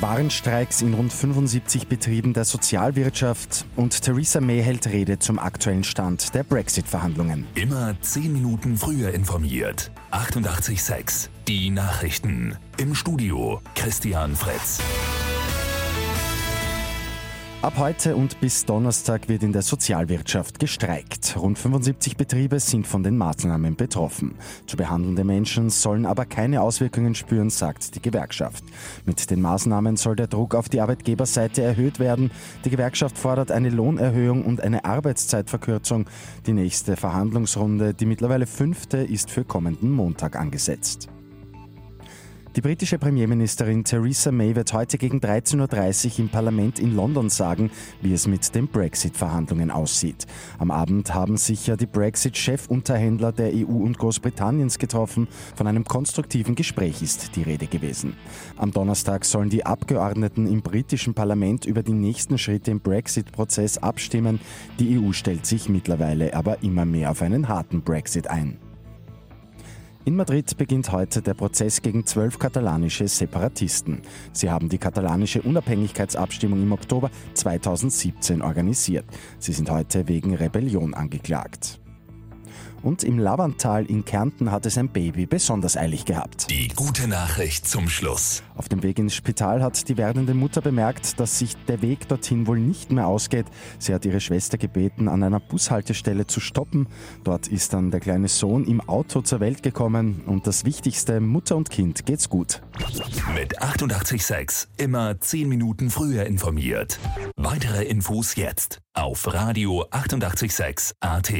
[0.00, 6.34] Warnstreiks in rund 75 Betrieben der Sozialwirtschaft und Theresa May hält Rede zum aktuellen Stand
[6.34, 7.46] der Brexit-Verhandlungen.
[7.56, 9.90] Immer 10 Minuten früher informiert.
[10.12, 12.56] 88.6 Die Nachrichten.
[12.76, 14.80] Im Studio Christian Fritz.
[17.60, 21.36] Ab heute und bis Donnerstag wird in der Sozialwirtschaft gestreikt.
[21.36, 24.36] Rund 75 Betriebe sind von den Maßnahmen betroffen.
[24.68, 28.62] Zu behandelnde Menschen sollen aber keine Auswirkungen spüren, sagt die Gewerkschaft.
[29.06, 32.30] Mit den Maßnahmen soll der Druck auf die Arbeitgeberseite erhöht werden.
[32.64, 36.06] Die Gewerkschaft fordert eine Lohnerhöhung und eine Arbeitszeitverkürzung.
[36.46, 41.08] Die nächste Verhandlungsrunde, die mittlerweile fünfte, ist für kommenden Montag angesetzt.
[42.58, 47.70] Die britische Premierministerin Theresa May wird heute gegen 13.30 Uhr im Parlament in London sagen,
[48.02, 50.26] wie es mit den Brexit-Verhandlungen aussieht.
[50.58, 55.28] Am Abend haben sich ja die Brexit-Chefunterhändler der EU und Großbritanniens getroffen.
[55.54, 58.14] Von einem konstruktiven Gespräch ist die Rede gewesen.
[58.56, 64.40] Am Donnerstag sollen die Abgeordneten im britischen Parlament über die nächsten Schritte im Brexit-Prozess abstimmen.
[64.80, 68.58] Die EU stellt sich mittlerweile aber immer mehr auf einen harten Brexit ein.
[70.08, 74.00] In Madrid beginnt heute der Prozess gegen zwölf katalanische Separatisten.
[74.32, 79.04] Sie haben die katalanische Unabhängigkeitsabstimmung im Oktober 2017 organisiert.
[79.38, 81.78] Sie sind heute wegen Rebellion angeklagt.
[82.82, 86.50] Und im Lavantal in Kärnten hat es ein Baby besonders eilig gehabt.
[86.50, 88.42] Die gute Nachricht zum Schluss.
[88.56, 92.46] Auf dem Weg ins Spital hat die werdende Mutter bemerkt, dass sich der Weg dorthin
[92.46, 93.46] wohl nicht mehr ausgeht.
[93.78, 96.86] Sie hat ihre Schwester gebeten, an einer Bushaltestelle zu stoppen.
[97.24, 100.22] Dort ist dann der kleine Sohn im Auto zur Welt gekommen.
[100.26, 102.62] Und das Wichtigste, Mutter und Kind geht's gut.
[103.34, 106.98] Mit 886 immer 10 Minuten früher informiert.
[107.36, 111.32] Weitere Infos jetzt auf Radio 886 AT.